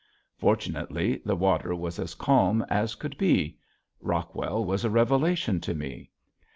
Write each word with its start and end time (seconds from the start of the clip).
Fortunately 0.35 1.21
the 1.23 1.35
water 1.35 1.75
was 1.75 1.99
as 1.99 2.15
calm 2.15 2.65
as 2.71 2.95
could 2.95 3.15
be. 3.19 3.57
Rockwell 3.99 4.65
was 4.65 4.83
a 4.83 4.89
revelation 4.89 5.61
to 5.61 5.75
me. 5.75 6.09